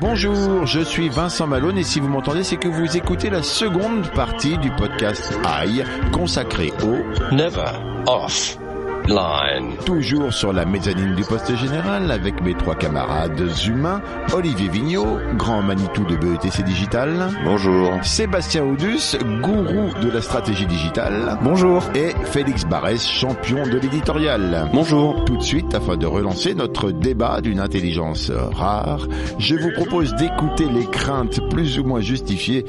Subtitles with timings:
[0.00, 4.10] Bonjour, je suis Vincent Malone et si vous m'entendez, c'est que vous écoutez la seconde
[4.12, 7.72] partie du podcast AI consacré au Never
[8.06, 8.58] off
[9.06, 9.76] line.
[9.84, 14.00] toujours sur la mezzanine du poste général avec mes trois camarades humains,
[14.32, 17.28] Olivier Vignot, grand Manitou de BETC Digital.
[17.44, 17.92] Bonjour.
[18.02, 21.38] Sébastien Audus, gourou de la stratégie digitale.
[21.42, 21.82] Bonjour.
[21.94, 24.68] Et Félix Barès, champion de l'éditorial.
[24.72, 25.24] Bonjour.
[25.24, 29.06] Tout de suite, afin de relancer notre débat d'une intelligence rare,
[29.38, 32.64] je vous propose d'écouter les craintes plus ou moins justifiées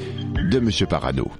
[0.50, 1.30] de Monsieur Parano.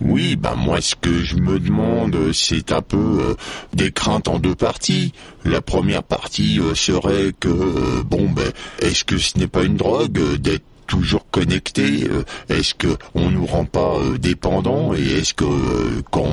[0.00, 3.34] Oui, bah moi ce que je me demande, c'est un peu euh,
[3.74, 5.12] des craintes en deux parties.
[5.44, 9.76] La première partie euh, serait que euh, bon ben est-ce que ce n'est pas une
[9.76, 15.18] drogue euh, d'être toujours connecté euh, Est-ce que on nous rend pas euh, dépendants et
[15.18, 16.28] est-ce que euh, quand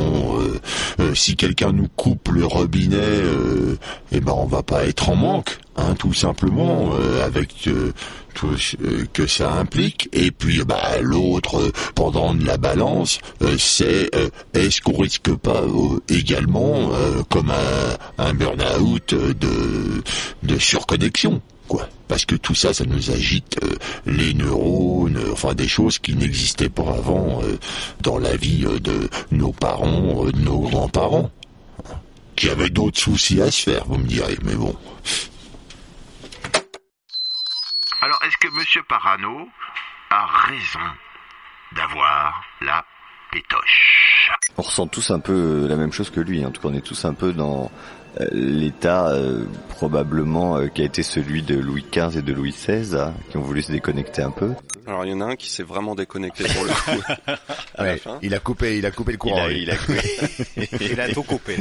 [1.14, 3.22] si quelqu'un nous coupe le robinet,
[4.11, 6.91] eh ben on va pas être en manque, hein, tout simplement
[7.23, 7.69] avec
[8.33, 8.75] tout ce
[9.14, 10.09] que ça implique.
[10.14, 13.19] Et puis bah l'autre pendant la balance,
[13.59, 14.09] c'est
[14.53, 15.61] est-ce qu'on risque pas
[16.09, 16.89] également
[17.30, 20.02] comme un, un burn-out de
[20.44, 23.76] de surconnexion quoi parce que tout ça ça nous agite euh,
[24.06, 27.58] les neurones euh, enfin des choses qui n'existaient pas avant euh,
[28.02, 31.32] dans la vie euh, de nos parents euh, de nos grands-parents
[32.36, 34.76] qui avaient d'autres soucis à se faire vous me direz mais bon
[38.02, 39.50] Alors, est-ce que Monsieur Parano
[40.12, 40.80] a raison
[41.76, 42.86] d'avoir la
[43.32, 44.30] pétoche?
[44.56, 46.45] On ressent tous un peu la même chose que lui.
[46.45, 47.72] En tout cas, on est tous un peu dans
[48.32, 52.95] l'état euh, probablement euh, qui a été celui de Louis XV et de Louis XVI,
[52.98, 54.52] hein, qui ont voulu se déconnecter un peu.
[54.88, 57.04] Alors il y en a un qui s'est vraiment déconnecté pour le coup.
[57.76, 58.17] à la Ouais, fin.
[58.22, 59.44] il a coupé, il a coupé le Il courant.
[59.44, 59.64] a, lui.
[59.64, 59.76] il a
[60.82, 61.58] Il a tout coupé.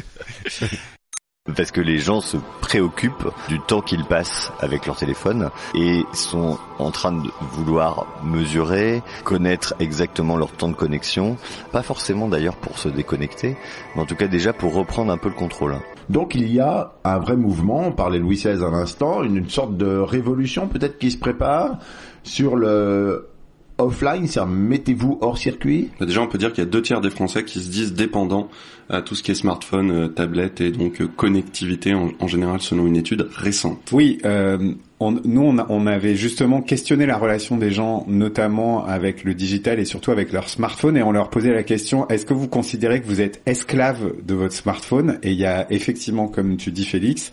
[1.56, 6.58] Parce que les gens se préoccupent du temps qu'ils passent avec leur téléphone et sont
[6.80, 11.36] en train de vouloir mesurer, connaître exactement leur temps de connexion.
[11.70, 13.56] Pas forcément d'ailleurs pour se déconnecter,
[13.94, 15.76] mais en tout cas déjà pour reprendre un peu le contrôle.
[16.08, 19.50] Donc il y a un vrai mouvement, on parlait Louis XVI à l'instant, une, une
[19.50, 21.78] sorte de révolution peut-être qui se prépare
[22.22, 23.28] sur le
[23.78, 25.90] offline, c'est-à-dire mettez-vous hors circuit.
[26.00, 27.94] Bah, Déjà, on peut dire qu'il y a deux tiers des Français qui se disent
[27.94, 28.48] dépendants
[28.88, 32.60] à tout ce qui est smartphone, euh, tablette et donc euh, connectivité en, en général
[32.60, 33.90] selon une étude récente.
[33.92, 39.24] Oui, euh, on, nous on, on avait justement questionné la relation des gens, notamment avec
[39.24, 42.34] le digital et surtout avec leur smartphone, et on leur posait la question est-ce que
[42.34, 45.18] vous considérez que vous êtes esclave de votre smartphone?
[45.22, 47.32] Et il y a effectivement, comme tu dis, Félix.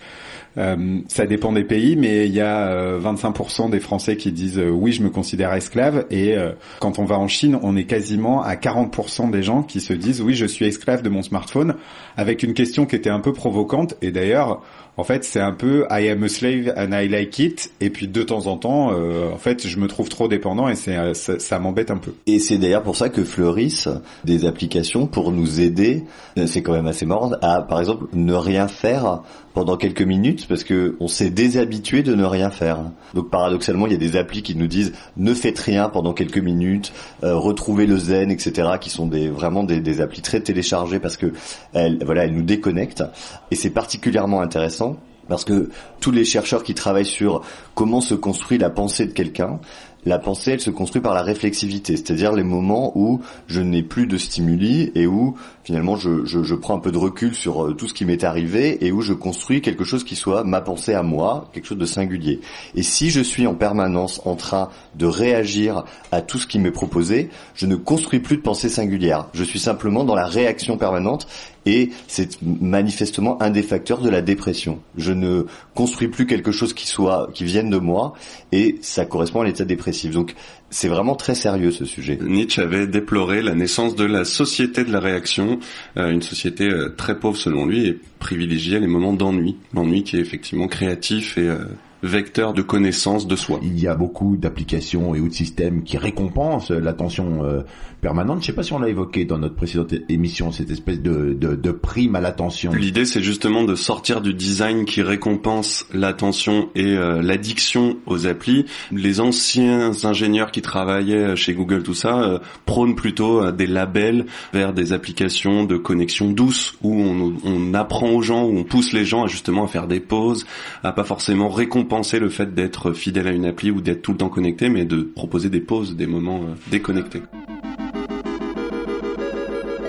[0.57, 4.59] euh, ça dépend des pays, mais il y a euh, 25% des Français qui disent
[4.59, 7.85] euh, oui, je me considère esclave, et euh, quand on va en Chine, on est
[7.85, 11.75] quasiment à 40% des gens qui se disent oui, je suis esclave de mon smartphone,
[12.17, 14.61] avec une question qui était un peu provocante, et d'ailleurs,
[14.95, 17.71] en fait, c'est un peu I am a slave and I like it.
[17.81, 20.75] Et puis de temps en temps, euh, en fait, je me trouve trop dépendant et
[20.75, 22.13] c'est euh, ça, m'embête un peu.
[22.27, 23.89] Et c'est d'ailleurs pour ça que fleurissent
[24.23, 26.03] des applications pour nous aider,
[26.37, 30.47] euh, c'est quand même assez marrant, à par exemple ne rien faire pendant quelques minutes
[30.47, 32.79] parce que on s'est déshabitué de ne rien faire.
[33.13, 36.39] Donc paradoxalement, il y a des applis qui nous disent ne faites rien pendant quelques
[36.39, 36.93] minutes,
[37.23, 38.73] euh, retrouvez le zen, etc.
[38.79, 41.33] qui sont des vraiment des, des applis très téléchargées parce que
[41.73, 43.03] elles, voilà, elles nous déconnectent.
[43.51, 44.92] Et c'est particulièrement intéressant
[45.27, 47.41] parce que tous les chercheurs qui travaillent sur
[47.75, 49.59] comment se construit la pensée de quelqu'un,
[50.05, 54.05] la pensée, elle se construit par la réflexivité, c'est-à-dire les moments où je n'ai plus
[54.05, 57.93] de stimuli et où finalement je, prends un peu de recul sur euh, tout ce
[57.93, 61.49] qui m'est arrivé et où je construis quelque chose qui soit ma pensée à moi,
[61.53, 62.41] quelque chose de singulier.
[62.75, 66.71] Et si je suis en permanence en train de réagir à tout ce qui m'est
[66.71, 69.27] proposé, je ne construis plus de pensée singulière.
[69.33, 71.27] Je suis simplement dans la réaction permanente
[71.65, 74.79] et c'est manifestement un des facteurs de la dépression.
[74.97, 75.45] Je ne
[75.75, 78.13] construis plus quelque chose qui soit qui vienne de moi
[78.51, 80.11] et ça correspond à l'état dépressif.
[80.11, 80.35] Donc
[80.69, 82.17] c'est vraiment très sérieux ce sujet.
[82.21, 85.59] Nietzsche avait déploré la naissance de la société de la réaction,
[85.97, 90.17] euh, une société euh, très pauvre selon lui et privilégiait les moments d'ennui, l'ennui qui
[90.17, 91.65] est effectivement créatif et euh,
[92.03, 93.59] vecteur de connaissance de soi.
[93.63, 97.61] Il y a beaucoup d'applications et ou de systèmes qui récompensent l'attention euh,
[98.01, 98.41] permanente.
[98.41, 101.55] Je sais pas si on l'a évoqué dans notre précédente émission, cette espèce de, de,
[101.55, 102.73] de prime à l'attention.
[102.73, 108.65] L'idée, c'est justement de sortir du design qui récompense l'attention et euh, l'addiction aux applis.
[108.91, 114.25] Les anciens ingénieurs qui travaillaient chez Google, tout ça, euh, prônent plutôt euh, des labels
[114.51, 118.91] vers des applications de connexion douce où on, on apprend aux gens, où on pousse
[118.91, 120.45] les gens à justement à faire des pauses,
[120.83, 124.17] à pas forcément récompenser le fait d'être fidèle à une appli ou d'être tout le
[124.17, 127.21] temps connecté, mais de proposer des pauses, des moments euh, déconnectés.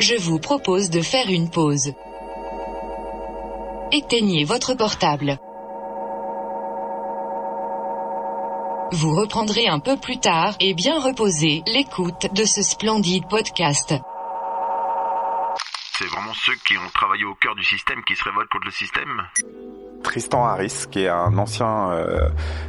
[0.01, 1.93] Je vous propose de faire une pause.
[3.91, 5.39] Éteignez votre portable.
[8.93, 13.95] Vous reprendrez un peu plus tard et bien reposer l'écoute de ce splendide podcast.
[15.97, 18.73] C'est vraiment ceux qui ont travaillé au cœur du système qui se révoltent contre le
[18.73, 19.23] système?
[20.05, 22.29] Tristan Harris, qui est un ancien euh,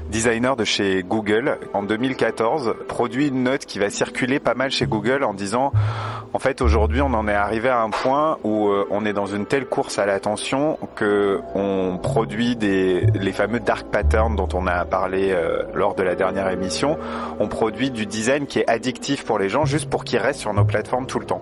[0.10, 4.88] designer de chez Google, en 2014, produit une note qui va circuler pas mal chez
[4.88, 5.72] Google en disant,
[6.34, 9.26] en fait, aujourd'hui, on en est arrivé à un point où euh, on est dans
[9.26, 14.68] une telle course à l'attention que on produit des les fameux dark patterns dont on
[14.68, 16.98] a parlé euh, lors de la dernière émission.
[17.40, 20.54] On produit du design qui est addictif pour les gens, juste pour qu'ils restent sur
[20.54, 21.42] nos plateformes tout le temps.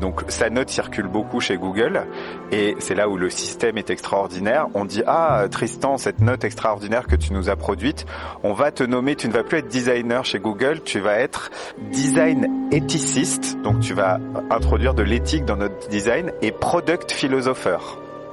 [0.00, 2.06] Donc, sa note circule beaucoup chez Google,
[2.50, 4.66] et c'est là où le système est extraordinaire.
[4.74, 8.06] On dit ah Tristan, cette note extraordinaire que tu nous as produite,
[8.42, 11.50] on va te nommer, tu ne vas plus être designer chez Google, tu vas être
[11.90, 14.18] design éthiciste, donc tu vas
[14.50, 17.78] introduire de l'éthique dans notre design, et product philosopher.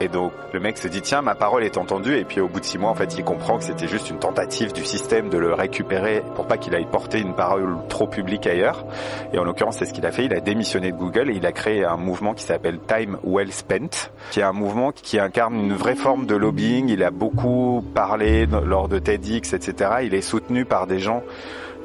[0.01, 2.60] Et donc le mec se dit tiens ma parole est entendue et puis au bout
[2.60, 5.38] de six mois en fait il comprend que c'était juste une tentative du système de
[5.38, 8.86] le récupérer pour pas qu'il aille porter une parole trop publique ailleurs.
[9.34, 10.25] Et en l'occurrence c'est ce qu'il a fait.
[10.25, 13.51] Il a démissionné de Google et il a créé un mouvement qui s'appelle Time Well
[13.51, 16.90] Spent, qui est un mouvement qui incarne une vraie forme de lobbying.
[16.90, 19.92] Il a beaucoup parlé lors de TEDx etc.
[20.04, 21.24] Il est soutenu par des gens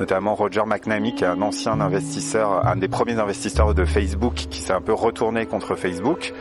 [0.01, 4.61] notamment Roger McNamee, qui est un ancien investisseur, un des premiers investisseurs de Facebook, qui
[4.61, 6.33] s'est un peu retourné contre Facebook.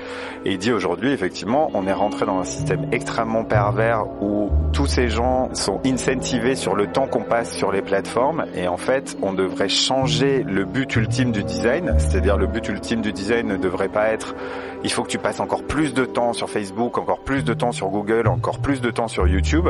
[0.45, 4.87] Et il dit aujourd'hui, effectivement, on est rentré dans un système extrêmement pervers où tous
[4.87, 8.45] ces gens sont incentivés sur le temps qu'on passe sur les plateformes.
[8.55, 11.93] Et en fait, on devrait changer le but ultime du design.
[11.97, 14.35] C'est-à-dire le but ultime du design ne devrait pas être
[14.83, 17.71] il faut que tu passes encore plus de temps sur Facebook, encore plus de temps
[17.71, 19.69] sur Google, encore plus de temps sur YouTube,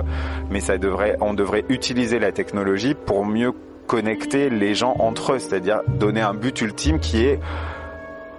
[0.49, 3.53] mais ça devrait, on devrait utiliser la technologie pour mieux
[3.87, 7.39] connecter les gens entre eux, c'est-à-dire donner un but ultime qui est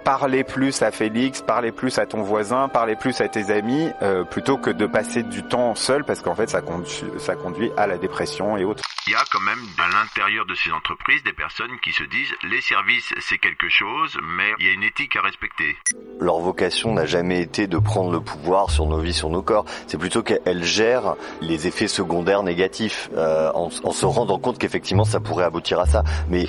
[0.05, 4.23] parler plus à Félix, parler plus à ton voisin, parler plus à tes amis, euh,
[4.23, 7.87] plutôt que de passer du temps seul, parce qu'en fait ça conduit, ça conduit à
[7.87, 8.83] la dépression et autres.
[9.07, 12.33] Il y a quand même à l'intérieur de ces entreprises des personnes qui se disent
[12.43, 15.75] les services c'est quelque chose, mais il y a une éthique à respecter.
[16.19, 19.65] Leur vocation n'a jamais été de prendre le pouvoir sur nos vies, sur nos corps.
[19.87, 25.03] C'est plutôt qu'elles gèrent les effets secondaires négatifs euh, en, en se rendant compte qu'effectivement
[25.03, 26.03] ça pourrait aboutir à ça.
[26.29, 26.45] Mais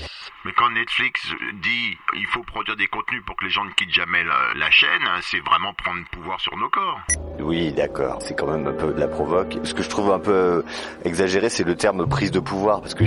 [0.46, 1.20] mais quand Netflix
[1.54, 4.70] dit il faut produire des contenus pour que les gens ne quittent jamais la, la
[4.72, 7.00] chaîne, hein, c'est vraiment prendre pouvoir sur nos corps.
[7.38, 8.18] Oui, d'accord.
[8.20, 9.56] C'est quand même un peu de la provoque.
[9.62, 10.62] Ce que je trouve un peu euh,
[11.04, 13.04] exagéré, c'est le terme prise de pouvoir, parce que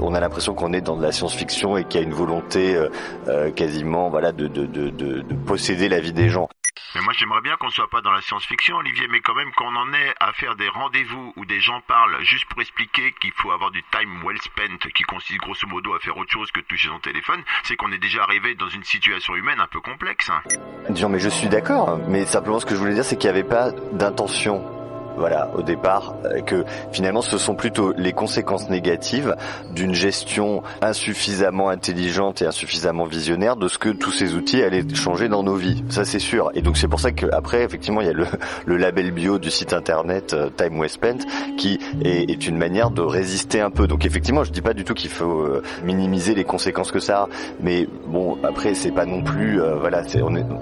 [0.00, 2.74] on a l'impression qu'on est dans de la science-fiction et qu'il y a une volonté
[2.74, 2.88] euh,
[3.28, 6.48] euh, quasiment, voilà, de, de, de, de posséder la vie des gens.
[6.94, 9.74] Mais moi j'aimerais bien qu'on soit pas dans la science-fiction, Olivier, mais quand même qu'on
[9.76, 13.50] en ait à faire des rendez-vous où des gens parlent juste pour expliquer qu'il faut
[13.50, 16.88] avoir du time well spent, qui consiste grosso modo à faire autre chose que toucher
[16.88, 20.30] son téléphone, c'est qu'on est déjà arrivé dans une situation humaine un peu complexe.
[20.30, 20.42] hein.
[20.90, 23.38] Disons, mais je suis d'accord, mais simplement ce que je voulais dire, c'est qu'il n'y
[23.38, 24.81] avait pas d'intention.
[25.16, 29.36] Voilà, au départ, euh, que finalement ce sont plutôt les conséquences négatives
[29.74, 35.28] d'une gestion insuffisamment intelligente et insuffisamment visionnaire de ce que tous ces outils allaient changer
[35.28, 35.84] dans nos vies.
[35.88, 36.50] Ça c'est sûr.
[36.54, 38.12] Et donc c'est pour ça qu'après, effectivement, il y a
[38.66, 41.18] le, label bio du site internet euh, Time Well Spent
[41.56, 43.86] qui est, une manière de résister un peu.
[43.86, 47.22] Donc effectivement, je dis pas du tout qu'il faut euh, minimiser les conséquences que ça
[47.22, 47.28] a,
[47.60, 50.02] mais bon, après c'est pas non plus, voilà,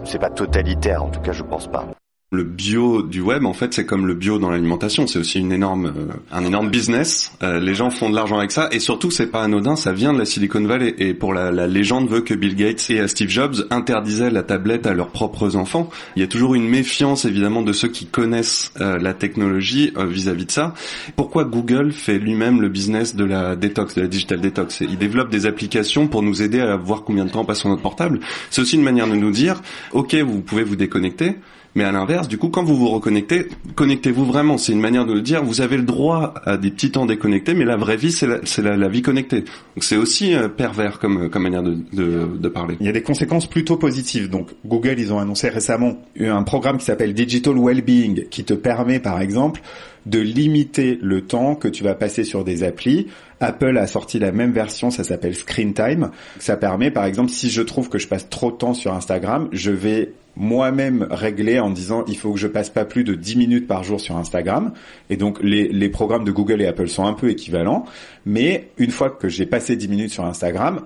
[0.04, 1.04] c'est pas totalitaire.
[1.04, 1.86] En tout cas, je pense pas.
[2.32, 5.08] Le bio du web, en fait, c'est comme le bio dans l'alimentation.
[5.08, 7.32] C'est aussi une énorme, euh, un énorme business.
[7.42, 9.74] Euh, les gens font de l'argent avec ça, et surtout, c'est pas anodin.
[9.74, 10.94] Ça vient de la Silicon Valley.
[10.98, 14.94] Et pour la, légende veut que Bill Gates et Steve Jobs interdisaient la tablette à
[14.94, 15.90] leurs propres enfants.
[16.14, 20.46] Il y a toujours une méfiance, évidemment, de ceux qui connaissent euh, la technologie vis-à-vis
[20.46, 20.72] de ça.
[21.16, 24.82] Pourquoi Google fait lui-même le business de la détox, de la digital détox?
[24.82, 27.82] Il développe des applications pour nous aider à voir combien de temps passe sur notre
[27.82, 28.20] portable.
[28.50, 29.60] C'est aussi une manière de nous dire,
[29.90, 31.34] ok, vous pouvez vous déconnecter.
[31.74, 33.46] Mais à l'inverse, du coup, quand vous vous reconnectez,
[33.76, 34.58] connectez-vous vraiment.
[34.58, 35.44] C'est une manière de le dire.
[35.44, 38.40] Vous avez le droit à des petits temps déconnectés, mais la vraie vie, c'est la,
[38.62, 39.40] la, la vie connectée.
[39.40, 42.76] Donc c'est aussi euh, pervers comme, comme manière de, de, de parler.
[42.80, 44.28] Il y a des conséquences plutôt positives.
[44.28, 48.98] Donc Google, ils ont annoncé récemment un programme qui s'appelle Digital Wellbeing, qui te permet,
[48.98, 49.60] par exemple,
[50.06, 53.06] de limiter le temps que tu vas passer sur des applis.
[53.38, 56.10] Apple a sorti la même version, ça s'appelle Screen Time.
[56.38, 59.48] Ça permet, par exemple, si je trouve que je passe trop de temps sur Instagram,
[59.52, 63.36] je vais moi-même régler en disant il faut que je passe pas plus de 10
[63.36, 64.72] minutes par jour sur Instagram.
[65.10, 67.84] Et donc les, les programmes de Google et Apple sont un peu équivalents.
[68.24, 70.80] Mais une fois que j'ai passé 10 minutes sur Instagram,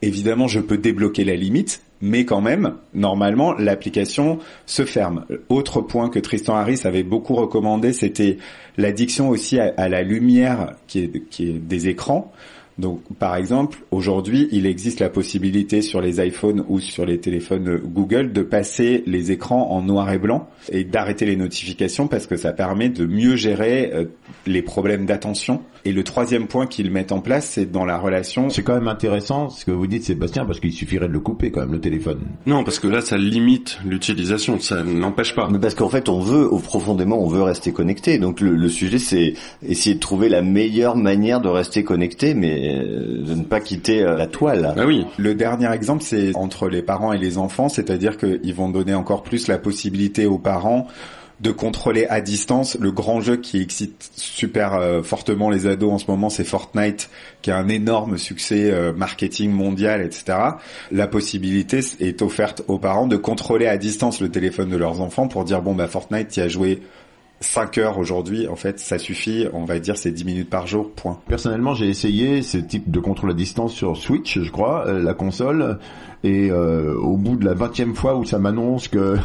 [0.00, 5.26] évidemment je peux débloquer la limite mais quand même, normalement, l'application se ferme.
[5.48, 8.38] Autre point que Tristan Harris avait beaucoup recommandé, c'était
[8.78, 12.32] l'addiction aussi à, à, la lumière qui est, qui est des écrans.
[12.80, 17.78] Donc, par exemple, aujourd'hui, il existe la possibilité sur les iPhones ou sur les téléphones
[17.84, 22.36] Google de passer les écrans en noir et blanc et d'arrêter les notifications parce que
[22.36, 24.04] ça permet de mieux gérer euh,
[24.46, 25.60] les problèmes d'attention.
[25.84, 28.50] Et le troisième point qu'ils mettent en place, c'est dans la relation.
[28.50, 31.50] C'est quand même intéressant ce que vous dites, Sébastien, parce qu'il suffirait de le couper
[31.50, 32.20] quand même, le téléphone.
[32.46, 35.48] Non, parce que là, ça limite l'utilisation, ça n'empêche pas.
[35.50, 38.18] Mais parce qu'en fait, on veut, profondément, on veut rester connecté.
[38.18, 39.34] Donc le, le sujet, c'est
[39.66, 44.26] essayer de trouver la meilleure manière de rester connecté, mais de ne pas quitter la
[44.26, 44.74] toile.
[44.76, 45.06] Ah oui.
[45.18, 49.22] Le dernier exemple, c'est entre les parents et les enfants, c'est-à-dire qu'ils vont donner encore
[49.22, 50.86] plus la possibilité aux parents
[51.40, 55.98] de contrôler à distance le grand jeu qui excite super euh, fortement les ados en
[55.98, 57.08] ce moment, c'est Fortnite,
[57.40, 60.38] qui a un énorme succès euh, marketing mondial, etc.
[60.92, 65.28] La possibilité est offerte aux parents de contrôler à distance le téléphone de leurs enfants
[65.28, 66.82] pour dire bon bah Fortnite, y a joué
[67.42, 70.90] 5 heures aujourd'hui, en fait, ça suffit, on va dire c'est 10 minutes par jour,
[70.90, 71.18] point.
[71.26, 75.14] Personnellement, j'ai essayé ce type de contrôle à distance sur Switch, je crois, euh, la
[75.14, 75.78] console,
[76.22, 79.16] et euh, au bout de la vingtième fois où ça m'annonce que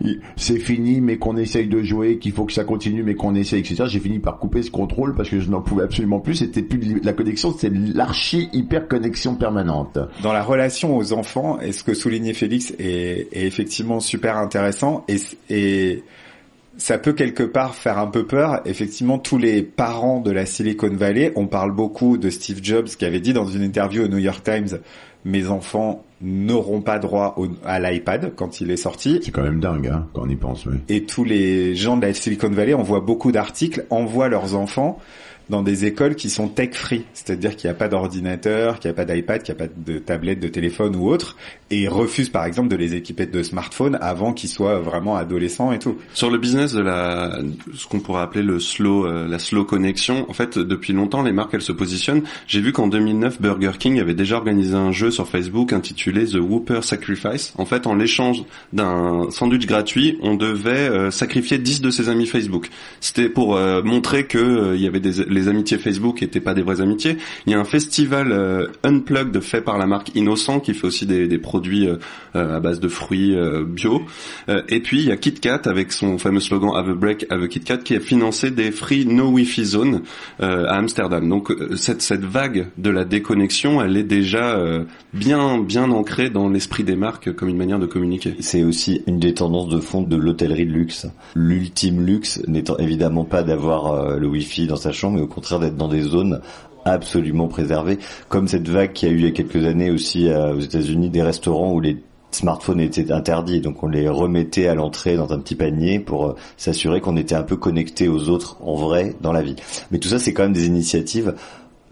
[0.36, 3.60] c'est fini, mais qu'on essaye de jouer, qu'il faut que ça continue, mais qu'on essaye,
[3.60, 6.62] etc., j'ai fini par couper ce contrôle parce que je n'en pouvais absolument plus, c'était
[6.62, 9.98] plus la connexion, c'était l'archi hyper connexion permanente.
[10.22, 15.04] Dans la relation aux enfants, et ce que soulignait Félix est, est effectivement super intéressant,
[15.06, 15.16] et,
[15.50, 16.02] et
[16.78, 18.62] ça peut quelque part faire un peu peur.
[18.64, 23.04] Effectivement, tous les parents de la Silicon Valley, on parle beaucoup de Steve Jobs qui
[23.04, 24.78] avait dit dans une interview au New York Times,
[25.24, 29.20] mes enfants n'auront pas droit au, à l'iPad quand il est sorti.
[29.22, 30.66] C'est quand même dingue hein, quand on y pense.
[30.66, 30.76] Oui.
[30.88, 34.98] Et tous les gens de la Silicon Valley, on voit beaucoup d'articles, envoient leurs enfants
[35.50, 38.98] dans des écoles qui sont tech free, c'est-à-dire qu'il n'y a pas d'ordinateur, qu'il n'y
[38.98, 41.36] a pas d'iPad, qu'il n'y a pas de tablette, de téléphone ou autre,
[41.70, 45.78] et refusent par exemple de les équiper de smartphones avant qu'ils soient vraiment adolescents et
[45.78, 45.96] tout.
[46.14, 47.38] Sur le business de la,
[47.74, 51.32] ce qu'on pourrait appeler le slow, euh, la slow connexion, en fait, depuis longtemps, les
[51.32, 52.22] marques elles se positionnent.
[52.46, 56.36] J'ai vu qu'en 2009, Burger King avait déjà organisé un jeu sur Facebook intitulé The
[56.36, 57.54] Whopper Sacrifice.
[57.56, 62.26] En fait, en l'échange d'un sandwich gratuit, on devait euh, sacrifier 10 de ses amis
[62.26, 62.68] Facebook.
[63.00, 66.62] C'était pour euh, montrer que il y avait des les amitiés Facebook n'étaient pas des
[66.62, 67.18] vraies amitiés.
[67.46, 71.06] Il y a un festival euh, unplugged fait par la marque Innocent qui fait aussi
[71.06, 71.96] des, produits euh,
[72.34, 74.02] à base de fruits euh, bio.
[74.48, 77.48] et puis il y a KitKat avec son fameux slogan Have a break, have a
[77.48, 80.02] KitKat qui a financé des free no Wi-Fi zone
[80.40, 81.28] à Amsterdam.
[81.28, 84.58] Donc cette cette vague de la déconnexion, elle est déjà
[85.12, 88.34] bien bien ancrée dans l'esprit des marques comme une manière de communiquer.
[88.40, 91.06] C'est aussi une des tendances de fond de l'hôtellerie de luxe.
[91.34, 96.02] L'ultime luxe n'étant évidemment pas d'avoir le Wi-Fi dans sa chambre, contraire d'être dans des
[96.02, 96.40] zones
[96.84, 100.54] absolument préservées, comme cette vague qui a eu il y a quelques années aussi euh,
[100.54, 101.98] aux États-Unis des restaurants où les
[102.30, 106.34] smartphones étaient interdits, donc on les remettait à l'entrée dans un petit panier pour euh,
[106.56, 109.56] s'assurer qu'on était un peu connecté aux autres en vrai dans la vie.
[109.90, 111.34] Mais tout ça, c'est quand même des initiatives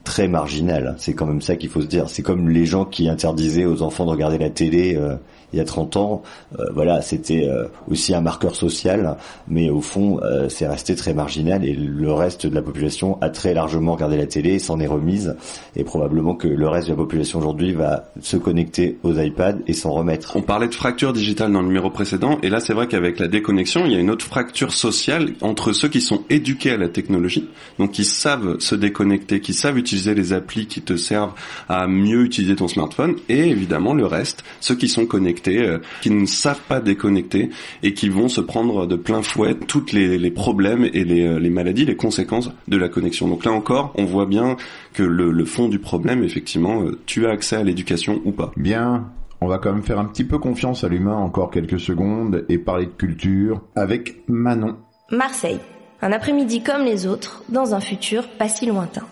[0.04, 0.94] très marginales.
[0.98, 2.08] C'est quand même ça qu'il faut se dire.
[2.08, 4.94] C'est comme les gens qui interdisaient aux enfants de regarder la télé.
[4.96, 5.16] Euh,
[5.52, 6.22] il y a 30 ans,
[6.58, 9.16] euh, voilà, c'était euh, aussi un marqueur social,
[9.48, 13.30] mais au fond, euh, c'est resté très marginal et le reste de la population a
[13.30, 15.36] très largement regardé la télé, s'en est remise,
[15.76, 19.72] et probablement que le reste de la population aujourd'hui va se connecter aux iPads et
[19.72, 20.36] s'en remettre.
[20.36, 23.28] On parlait de fracture digitale dans le numéro précédent, et là c'est vrai qu'avec la
[23.28, 26.88] déconnexion, il y a une autre fracture sociale entre ceux qui sont éduqués à la
[26.88, 27.48] technologie,
[27.78, 31.32] donc qui savent se déconnecter, qui savent utiliser les applis qui te servent
[31.68, 36.10] à mieux utiliser ton smartphone, et évidemment le reste, ceux qui sont connectés euh, qui
[36.10, 37.50] ne savent pas déconnecter
[37.82, 41.38] et qui vont se prendre de plein fouet toutes les, les problèmes et les, euh,
[41.38, 43.28] les, maladies, les conséquences de la connexion.
[43.28, 44.56] Donc là encore, on voit bien
[44.92, 48.52] que le, le fond du problème, effectivement, euh, tu as accès à l'éducation ou pas.
[48.56, 49.06] Bien,
[49.40, 52.58] on va quand même faire un petit peu confiance à l'humain encore quelques secondes et
[52.58, 54.76] parler de culture avec Manon.
[55.10, 55.60] Marseille.
[56.02, 59.06] Un après-midi comme les autres, dans un futur pas si lointain.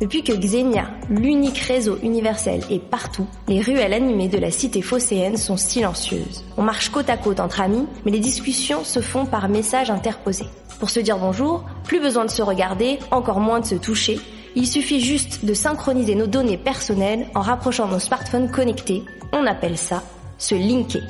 [0.00, 5.36] Depuis que Xenia, l'unique réseau universel, est partout, les ruelles animées de la cité phocéenne
[5.36, 6.42] sont silencieuses.
[6.56, 10.46] On marche côte à côte entre amis, mais les discussions se font par messages interposés.
[10.78, 14.18] Pour se dire bonjour, plus besoin de se regarder, encore moins de se toucher.
[14.56, 19.02] Il suffit juste de synchroniser nos données personnelles en rapprochant nos smartphones connectés.
[19.34, 20.02] On appelle ça
[20.38, 21.02] se linker.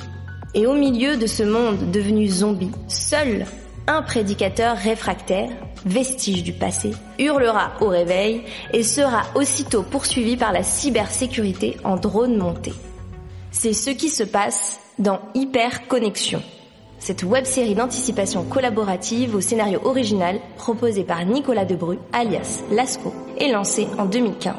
[0.54, 3.46] Et au milieu de ce monde devenu zombie, seul
[3.90, 5.50] un prédicateur réfractaire,
[5.84, 8.42] vestige du passé, hurlera au réveil
[8.72, 12.72] et sera aussitôt poursuivi par la cybersécurité en drone monté.
[13.50, 16.40] C'est ce qui se passe dans Hyperconnexion,
[17.00, 23.88] cette web-série d'anticipation collaborative au scénario original proposé par Nicolas Debru, alias Lasco, et lancée
[23.98, 24.54] en 2015.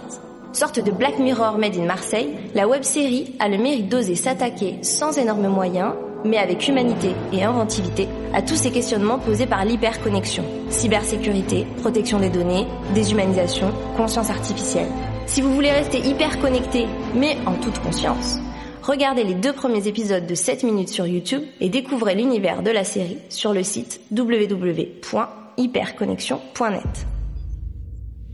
[0.51, 5.17] Sorte de Black Mirror made in Marseille, la web-série a le mérite d'oser s'attaquer sans
[5.17, 5.93] énormes moyens
[6.25, 10.43] mais avec humanité et inventivité, à tous ces questionnements posés par l'hyperconnexion.
[10.69, 14.87] Cybersécurité, protection des données, déshumanisation, conscience artificielle.
[15.25, 16.85] Si vous voulez rester hyper connecté,
[17.15, 18.37] mais en toute conscience,
[18.83, 22.83] regardez les deux premiers épisodes de 7 minutes sur YouTube et découvrez l'univers de la
[22.83, 27.07] série sur le site www.hyperconnexion.net.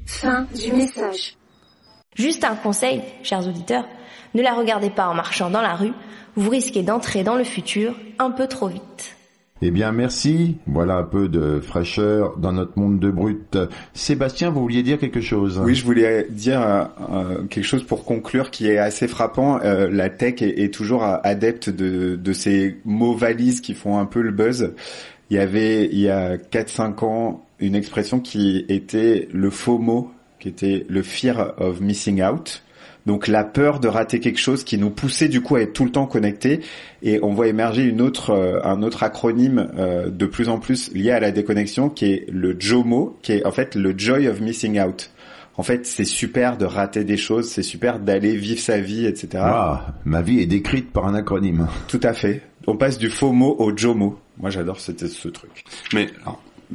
[0.05, 1.37] Fin du message.
[2.17, 3.87] Juste un conseil, chers auditeurs,
[4.33, 5.93] ne la regardez pas en marchant dans la rue,
[6.35, 9.15] vous risquez d'entrer dans le futur un peu trop vite.
[9.61, 10.57] Eh bien, merci.
[10.65, 13.57] Voilà un peu de fraîcheur dans notre monde de brut.
[13.93, 15.61] Sébastien, vous vouliez dire quelque chose?
[15.63, 19.59] Oui, je voulais dire euh, euh, quelque chose pour conclure qui est assez frappant.
[19.63, 24.05] Euh, la tech est, est, toujours adepte de, de ces mots valises qui font un
[24.05, 24.73] peu le buzz.
[25.29, 30.11] Il y avait, il y a 4-5 ans, une expression qui était le faux mot,
[30.39, 32.61] qui était le fear of missing out
[33.07, 35.85] donc la peur de rater quelque chose qui nous poussait du coup à être tout
[35.85, 36.59] le temps connecté.
[37.01, 40.93] Et on voit émerger une autre, euh, un autre acronyme euh, de plus en plus
[40.93, 44.41] lié à la déconnexion qui est le JOMO, qui est en fait le Joy of
[44.41, 45.09] Missing Out.
[45.55, 49.29] En fait, c'est super de rater des choses, c'est super d'aller vivre sa vie, etc.
[49.37, 51.67] Ah, ma vie est décrite par un acronyme.
[51.87, 52.41] Tout à fait.
[52.67, 54.19] On passe du FOMO au JOMO.
[54.37, 55.63] Moi, j'adore ce, ce truc.
[55.93, 56.07] Mais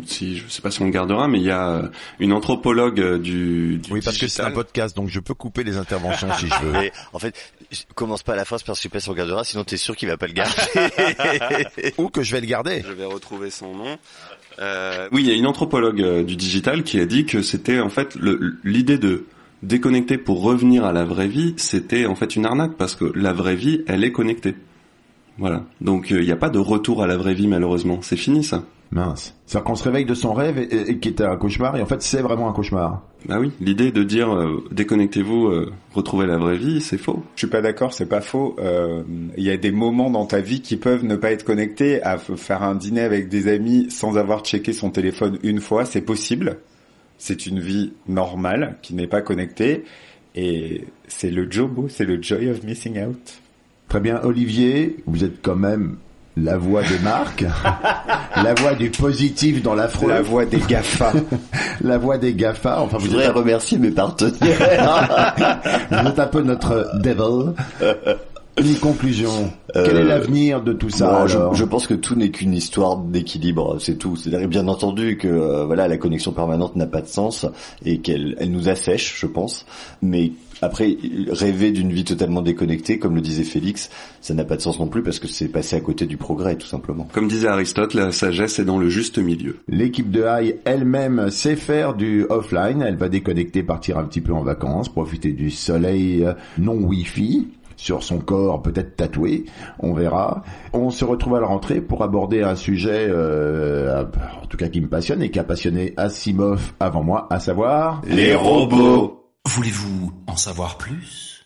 [0.06, 3.00] si je sais pas si on le gardera, mais il y a euh, une anthropologue
[3.00, 6.28] euh, du, du oui parce que c'est un podcast, donc je peux couper les interventions
[6.38, 6.72] si je veux.
[6.82, 7.34] Mais, en fait,
[7.70, 9.44] je commence pas à la phrase parce que je sais pas si on le gardera,
[9.44, 10.56] sinon t'es sûr qu'il va pas le garder.
[11.98, 12.82] Ou que je vais le garder.
[12.86, 13.98] Je vais retrouver son nom.
[14.58, 17.90] Euh, oui, il y a une anthropologue du digital qui a dit que c'était en
[17.90, 18.16] fait
[18.64, 19.26] l'idée de
[19.62, 23.32] déconnecter pour revenir à la vraie vie, c'était en fait une arnaque parce que la
[23.32, 24.54] vraie vie, elle est connectée.
[25.38, 25.64] Voilà.
[25.80, 28.00] Donc il n'y a pas de retour à la vraie vie malheureusement.
[28.02, 28.64] C'est fini ça.
[28.92, 29.34] Mince.
[29.46, 31.86] C'est-à-dire qu'on se réveille de son rêve et, et, qui était un cauchemar, et en
[31.86, 33.02] fait c'est vraiment un cauchemar.
[33.26, 37.22] Bah oui, l'idée de dire euh, déconnectez-vous, euh, retrouvez la vraie vie, c'est faux.
[37.34, 38.54] Je suis pas d'accord, c'est pas faux.
[38.58, 39.02] Euh,
[39.36, 42.02] il y a des moments dans ta vie qui peuvent ne pas être connectés.
[42.02, 46.02] À faire un dîner avec des amis sans avoir checké son téléphone une fois, c'est
[46.02, 46.58] possible.
[47.16, 49.84] C'est une vie normale qui n'est pas connectée,
[50.34, 53.40] et c'est le jobo, c'est le joy of missing out.
[53.88, 55.96] Très bien, Olivier, vous êtes quand même
[56.36, 57.44] la voix des marques,
[58.36, 61.12] la voix du positif dans l'affreux, la voix des GAFA,
[61.82, 62.80] la voix des GAFA.
[62.80, 64.32] Enfin, vous Je voudrais remercier mes partenaires.
[65.90, 67.54] vous êtes un peu notre devil.
[68.58, 69.50] Une conclusion.
[69.72, 72.98] Quel est euh, l'avenir de tout ça je, je, pense que tout n'est qu'une histoire
[72.98, 74.14] d'équilibre, c'est tout.
[74.14, 77.46] C'est-à-dire bien entendu que euh, voilà la connexion permanente n'a pas de sens
[77.84, 79.64] et qu'elle elle nous assèche, je pense.
[80.02, 80.98] Mais après,
[81.30, 83.88] rêver d'une vie totalement déconnectée, comme le disait Félix,
[84.20, 86.56] ça n'a pas de sens non plus parce que c'est passé à côté du progrès,
[86.56, 87.08] tout simplement.
[87.14, 89.60] Comme disait Aristote, la sagesse est dans le juste milieu.
[89.66, 92.82] L'équipe de High elle-même sait faire du offline.
[92.82, 96.26] Elle va déconnecter, partir un petit peu en vacances, profiter du soleil
[96.58, 99.44] non Wi-Fi sur son corps peut-être tatoué,
[99.78, 100.42] on verra.
[100.72, 104.04] On se retrouve à la rentrée pour aborder un sujet, euh,
[104.42, 108.02] en tout cas qui me passionne et qui a passionné Asimov avant moi, à savoir
[108.06, 109.30] les robots.
[109.46, 111.44] Voulez-vous en savoir plus?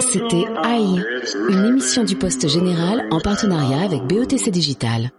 [0.00, 1.02] C'était AI,
[1.48, 5.10] une émission du Poste Général en partenariat avec BOTC Digital.